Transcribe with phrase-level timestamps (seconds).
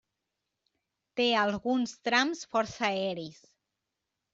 [1.21, 3.43] Té alguns trams força aeris.